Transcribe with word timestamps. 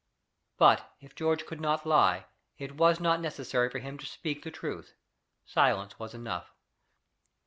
But 0.57 0.95
if 0.99 1.13
George 1.13 1.45
could 1.45 1.61
not 1.61 1.85
lie, 1.85 2.25
it 2.57 2.75
was 2.75 2.99
not 2.99 3.21
necessary 3.21 3.69
for 3.69 3.77
him 3.77 3.99
to 3.99 4.05
speak 4.07 4.41
the 4.41 4.49
truth: 4.49 4.95
silence 5.45 5.99
was 5.99 6.15
enough. 6.15 6.55